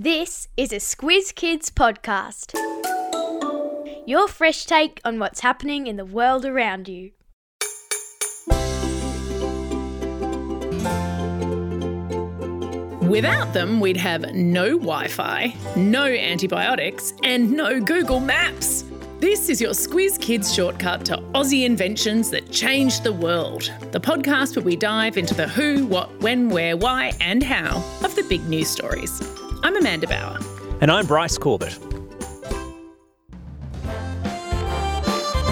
[0.00, 2.54] This is a Squiz Kids podcast.
[4.06, 7.10] Your fresh take on what's happening in the world around you.
[13.08, 18.84] Without them, we'd have no Wi Fi, no antibiotics, and no Google Maps.
[19.18, 23.72] This is your Squiz Kids shortcut to Aussie inventions that changed the world.
[23.90, 28.14] The podcast where we dive into the who, what, when, where, why, and how of
[28.14, 29.20] the big news stories.
[29.68, 30.38] I'm Amanda Bower.
[30.80, 31.78] And I'm Bryce Corbett.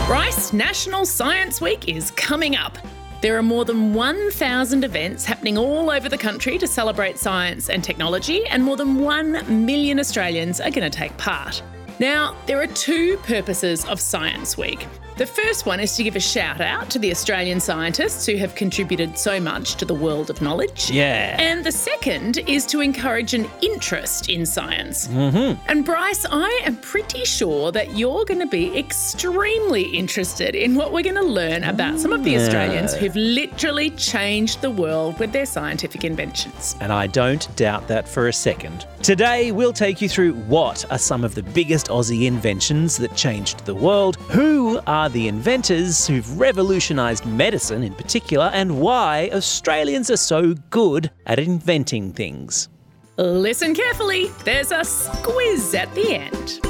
[0.06, 2.78] Bryce, National Science Week is coming up.
[3.20, 7.84] There are more than 1,000 events happening all over the country to celebrate science and
[7.84, 11.62] technology, and more than 1 million Australians are going to take part.
[11.98, 14.86] Now, there are two purposes of Science Week.
[15.16, 18.54] The first one is to give a shout out to the Australian scientists who have
[18.54, 20.90] contributed so much to the world of knowledge.
[20.90, 21.36] Yeah.
[21.40, 25.08] And the second is to encourage an interest in science.
[25.08, 25.58] Mm-hmm.
[25.70, 30.92] And Bryce, I am pretty sure that you're going to be extremely interested in what
[30.92, 35.32] we're going to learn about some of the Australians who've literally changed the world with
[35.32, 36.76] their scientific inventions.
[36.82, 38.86] And I don't doubt that for a second.
[39.02, 43.64] Today, we'll take you through what are some of the biggest Aussie inventions that changed
[43.64, 50.16] the world, who are the inventors who've revolutionised medicine in particular, and why Australians are
[50.16, 52.68] so good at inventing things.
[53.16, 56.60] Listen carefully, there's a squiz at the end.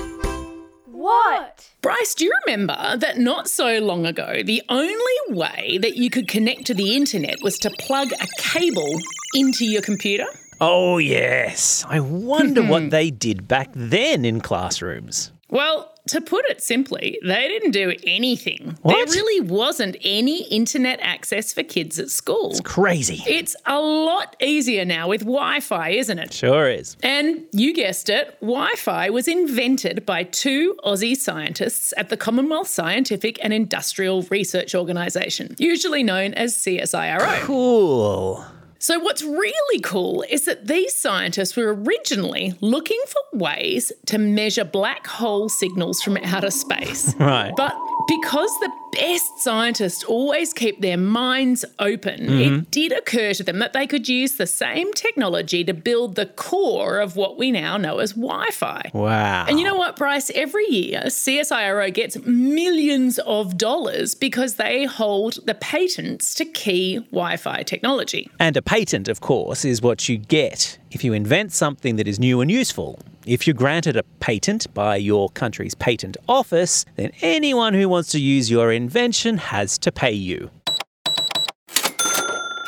[0.86, 1.68] What?
[1.82, 6.26] Bryce, do you remember that not so long ago, the only way that you could
[6.26, 8.98] connect to the internet was to plug a cable
[9.34, 10.26] into your computer?
[10.60, 11.84] Oh, yes.
[11.88, 12.88] I wonder what mm-hmm.
[12.88, 15.32] they did back then in classrooms.
[15.48, 18.76] Well, to put it simply, they didn't do anything.
[18.82, 18.94] What?
[18.94, 22.50] There really wasn't any internet access for kids at school.
[22.50, 23.22] It's crazy.
[23.26, 26.32] It's a lot easier now with Wi Fi, isn't it?
[26.32, 26.96] Sure is.
[27.02, 32.68] And you guessed it, Wi Fi was invented by two Aussie scientists at the Commonwealth
[32.68, 37.40] Scientific and Industrial Research Organisation, usually known as CSIRO.
[37.40, 38.44] Cool.
[38.78, 44.64] So, what's really cool is that these scientists were originally looking for ways to measure
[44.64, 47.14] black hole signals from outer space.
[47.26, 47.52] Right.
[47.56, 47.74] But
[48.06, 52.60] because the best scientists always keep their minds open, it mm-hmm.
[52.70, 56.98] did occur to them that they could use the same technology to build the core
[56.98, 58.90] of what we now know as Wi Fi.
[58.94, 59.46] Wow.
[59.48, 60.30] And you know what, Bryce?
[60.34, 67.36] Every year, CSIRO gets millions of dollars because they hold the patents to key Wi
[67.36, 68.30] Fi technology.
[68.38, 72.18] And a patent, of course, is what you get if you invent something that is
[72.18, 72.98] new and useful.
[73.26, 78.20] If you're granted a patent by your country's patent office, then anyone who wants to
[78.20, 80.48] use your invention has to pay you.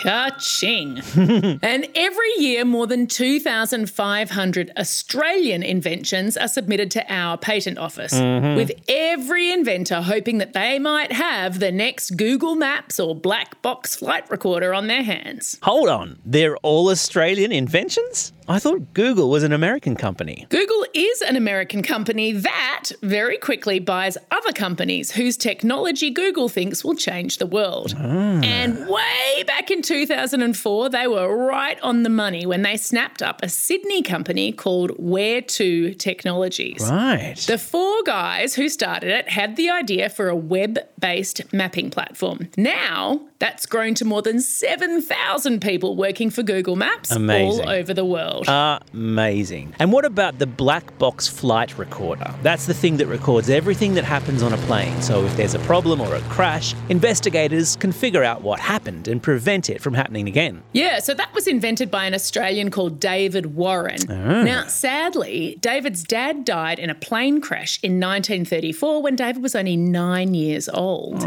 [0.03, 0.98] Ka-ching.
[1.62, 8.56] and every year, more than 2,500 Australian inventions are submitted to our patent office, mm-hmm.
[8.56, 13.97] with every inventor hoping that they might have the next Google Maps or black box
[13.97, 15.58] flight recorder on their hands.
[15.62, 18.32] Hold on, they're all Australian inventions?
[18.50, 20.47] I thought Google was an American company.
[20.48, 26.82] Google is an American company that very quickly buys other companies whose technology Google thinks
[26.82, 27.94] will change the world.
[27.94, 28.41] Ah.
[28.42, 33.43] And way back in 2004, they were right on the money when they snapped up
[33.43, 36.87] a Sydney company called Where2 Technologies.
[36.91, 37.37] Right.
[37.38, 42.50] The four guys who started it had the idea for a web based mapping platform.
[42.59, 47.65] Now, that's grown to more than 7,000 people working for Google Maps Amazing.
[47.65, 48.47] all over the world.
[48.93, 49.75] Amazing.
[49.78, 52.34] And what about the black box flight recorder?
[52.43, 55.00] That's the thing that records everything that happens on a plane.
[55.00, 59.22] So if there's a problem or a crash, investigators can figure out what happened and
[59.22, 60.62] prevent it from happening again.
[60.72, 63.99] Yeah, so that was invented by an Australian called David Warren.
[64.09, 64.43] Oh.
[64.43, 69.77] Now, sadly, David's dad died in a plane crash in 1934 when David was only
[69.77, 71.21] nine years old.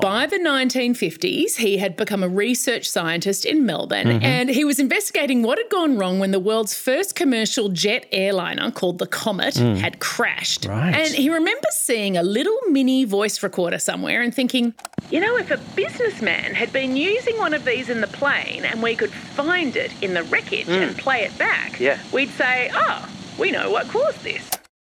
[0.00, 4.24] By the 1950s, he had become a research scientist in Melbourne mm-hmm.
[4.24, 8.70] and he was investigating what had gone wrong when the world's first commercial jet airliner
[8.70, 9.76] called the Comet mm.
[9.76, 10.64] had crashed.
[10.64, 10.94] Right.
[10.94, 14.74] And he remembers seeing a little mini voice recorder somewhere and thinking,
[15.10, 18.82] you know, if a businessman had been using one of these in the plane and
[18.82, 20.98] we could find it in the wreckage and mm.
[20.98, 21.98] play it back, Yeah.
[22.12, 23.08] we'd say, oh,
[23.38, 24.48] we know what caused this.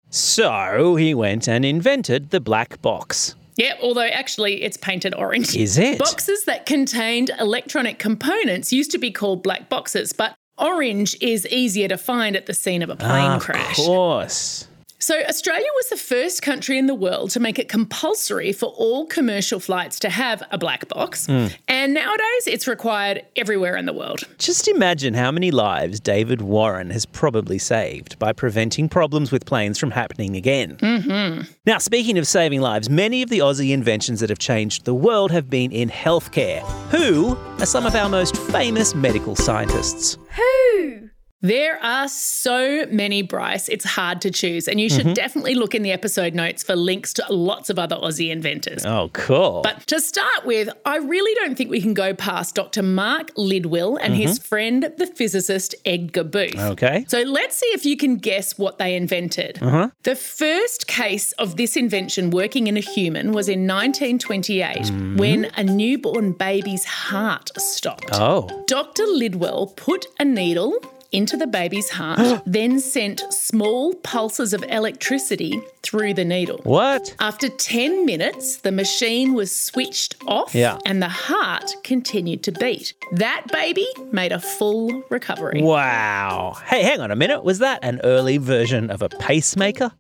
[0.10, 3.36] So he went and invented the black box.
[3.56, 5.56] Yep, although actually it's painted orange.
[5.56, 6.00] Is it?
[6.00, 11.88] Boxes that contained electronic components used to be called black boxes, but orange is easier
[11.88, 13.80] to find at the scene of a plane ah, of crash.
[13.80, 14.68] Of course.
[15.02, 19.08] So, Australia was the first country in the world to make it compulsory for all
[19.08, 21.28] commercial flights to have a black box.
[21.28, 24.20] And nowadays, it's required everywhere in the world.
[24.38, 29.80] Just imagine how many lives David Warren has probably saved by preventing problems with planes
[29.80, 30.78] from happening again.
[30.78, 31.52] Mm-hmm.
[31.66, 35.32] Now, speaking of saving lives, many of the Aussie inventions that have changed the world
[35.32, 36.62] have been in healthcare.
[36.92, 40.20] Who are some of our most famous medical scientists?
[40.36, 41.10] Who?
[41.42, 44.68] There are so many, Bryce, it's hard to choose.
[44.68, 45.14] And you should mm-hmm.
[45.14, 48.86] definitely look in the episode notes for links to lots of other Aussie inventors.
[48.86, 49.62] Oh, cool.
[49.64, 52.84] But to start with, I really don't think we can go past Dr.
[52.84, 54.48] Mark Lidwill and his mm-hmm.
[54.48, 56.60] friend, the physicist Edgar Booth.
[56.60, 57.06] okay.
[57.08, 59.58] So let's see if you can guess what they invented.
[59.62, 59.90] Uh-huh.
[60.04, 65.18] The first case of this invention working in a human was in 1928 mm-hmm.
[65.18, 68.10] when a newborn baby's heart stopped.
[68.14, 68.64] Oh.
[68.68, 69.04] Dr.
[69.04, 70.76] Lidwill put a needle
[71.12, 76.60] into the baby's heart, then sent small pulses of electricity through the needle.
[76.64, 77.16] What?
[77.20, 80.78] After 10 minutes, the machine was switched off Yeah.
[80.86, 82.94] and the heart continued to beat.
[83.14, 85.62] That baby made a full recovery.
[85.62, 86.56] Wow.
[86.66, 87.44] Hey, hang on a minute.
[87.44, 89.92] Was that an early version of a pacemaker?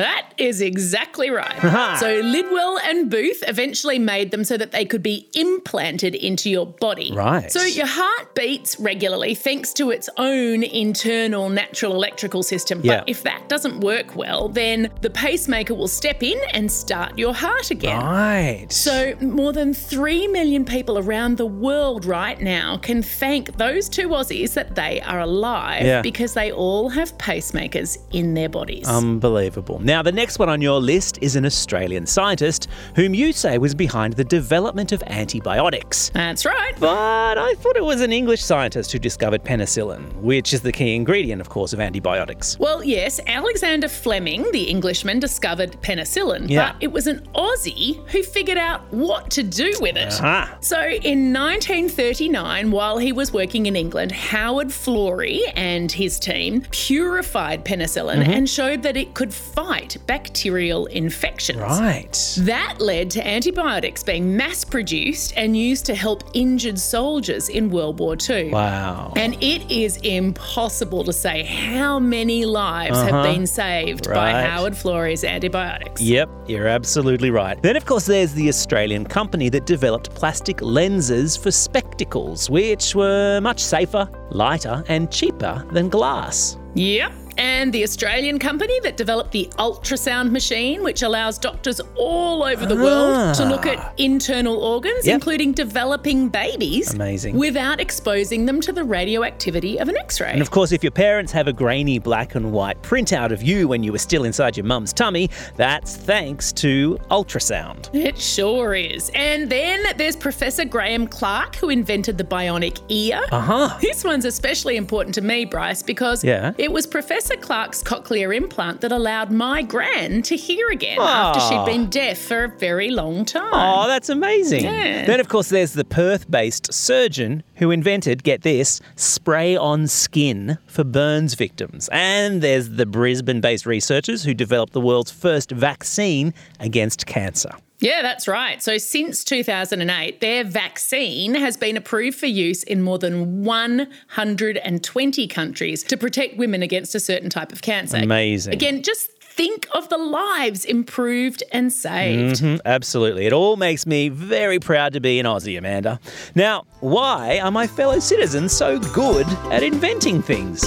[0.00, 1.56] That is exactly right.
[2.00, 6.66] so Lidwill and Booth eventually made them so that they could be implanted into your
[6.66, 7.12] body.
[7.14, 7.50] Right.
[7.50, 12.80] So your heart beats regularly thanks to its own internal natural electrical system.
[12.82, 12.98] Yeah.
[13.00, 17.34] But if that doesn't work well, then the pacemaker will step in and start your
[17.34, 18.00] heart again.
[18.04, 18.66] Right.
[18.70, 24.08] So, more than 3 million people around the world right now can thank those two
[24.08, 26.02] Aussies that they are alive Yeah.
[26.02, 28.86] because they all have pacemakers in their bodies.
[28.88, 29.78] Unbelievable.
[29.86, 32.66] Now, the next one on your list is an Australian scientist
[32.96, 36.08] whom you say was behind the development of antibiotics.
[36.12, 36.72] That's right.
[36.80, 40.96] But I thought it was an English scientist who discovered penicillin, which is the key
[40.96, 42.58] ingredient, of course, of antibiotics.
[42.58, 46.72] Well, yes, Alexander Fleming, the Englishman, discovered penicillin, Yeah.
[46.72, 50.14] but it was an Aussie who figured out what to do with it.
[50.20, 50.56] Ah.
[50.62, 57.64] So in 1939, while he was working in England, Howard Florey and his team purified
[57.64, 58.30] penicillin Mm-hmm.
[58.32, 59.75] and showed that it could fight
[60.06, 61.58] bacterial infections.
[61.58, 62.34] Right.
[62.40, 67.98] That led to antibiotics being mass produced and used to help injured soldiers in World
[67.98, 68.50] War II.
[68.50, 69.12] Wow.
[69.16, 74.46] And it is impossible to say how many lives have been saved by Uh-huh.
[74.50, 76.00] Howard Florey's antibiotics.
[76.00, 77.60] Yep, you're absolutely right.
[77.62, 83.40] Then, of course, there's the Australian company that developed plastic lenses for spectacles, which were
[83.40, 86.58] much safer, lighter, and cheaper than glass.
[86.74, 87.12] Yep.
[87.38, 92.76] And the Australian company that developed the ultrasound machine, which allows doctors all over the
[92.76, 95.14] world to look at internal organs, Yep.
[95.14, 97.36] including developing babies, Amazing.
[97.36, 100.30] without exposing them to the radioactivity of an x ray.
[100.32, 103.68] And of course, if your parents have a grainy black and white printout of you
[103.68, 107.94] when you were still inside your mum's tummy, that's thanks to ultrasound.
[107.94, 109.10] It sure is.
[109.14, 113.20] And then there's Professor Graham Clark, who invented the bionic ear.
[113.30, 113.78] Uh huh.
[113.80, 116.52] This one's especially important to me, Bryce, because Yeah.
[116.58, 121.56] it was Professor Clark's cochlear implant that allowed my gran to hear again after she'd
[121.56, 121.64] ah.
[121.64, 123.50] been deaf for a very long time.
[123.52, 124.64] Oh, that's amazing.
[124.64, 125.06] Yeah.
[125.06, 130.58] Then, of course, there's the Perth based surgeon who invented, get this, spray on skin
[130.66, 131.88] for burns victims.
[131.90, 137.50] And there's the Brisbane based researchers who developed the world's first vaccine against cancer.
[137.78, 138.62] Yeah, that's right.
[138.62, 145.82] So since 2008, their vaccine has been approved for use in more than 120 countries
[145.84, 147.98] to protect women against a certain type of cancer.
[147.98, 148.54] Amazing.
[148.54, 152.40] Again, just think of the lives improved and saved.
[152.42, 153.26] Mhm, absolutely.
[153.26, 156.00] It all makes me very proud to be an Aussie, Amanda.
[156.34, 160.64] Now, why are my fellow citizens so good at inventing things?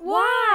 [0.00, 0.53] Why?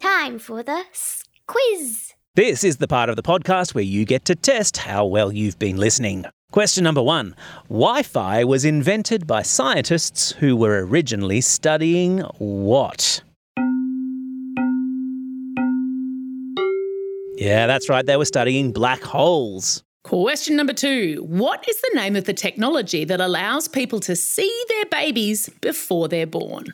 [0.00, 0.84] Time for the
[1.46, 2.07] quiz.
[2.38, 5.58] This is the part of the podcast where you get to test how well you've
[5.58, 6.24] been listening.
[6.52, 7.34] Question number one
[7.68, 13.22] Wi Fi was invented by scientists who were originally studying what?
[17.38, 19.82] Yeah, that's right, they were studying black holes.
[20.04, 24.64] Question number two What is the name of the technology that allows people to see
[24.68, 26.72] their babies before they're born?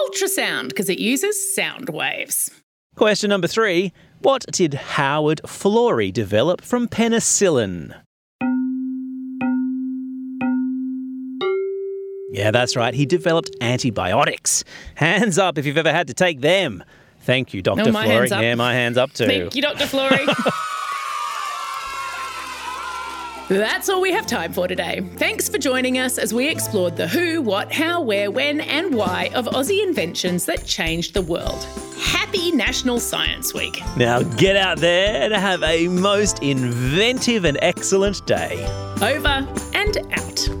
[0.00, 2.50] Ultrasound, because it uses sound waves.
[2.96, 7.94] Question number three What did Howard Florey develop from penicillin?
[12.32, 12.94] Yeah, that's right.
[12.94, 14.62] He developed antibiotics.
[14.94, 16.84] Hands up if you've ever had to take them.
[17.22, 17.82] Thank you, Dr.
[17.82, 18.30] Oh, Florey.
[18.30, 18.42] up.
[18.42, 19.26] Yeah, my hands up too.
[19.26, 19.84] Thank you, Dr.
[19.84, 20.26] Florey.
[23.50, 25.00] That's all we have time for today.
[25.16, 29.28] Thanks for joining us as we explored the who, what, how, where, when, and why
[29.34, 31.66] of Aussie inventions that changed the world.
[31.98, 33.82] Happy National Science Week.
[33.96, 38.64] Now get out there and have a most inventive and excellent day.
[39.02, 40.59] Over and out.